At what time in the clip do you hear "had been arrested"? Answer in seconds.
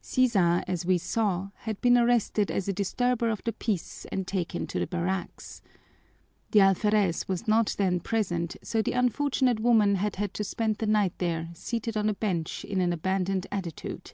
1.56-2.50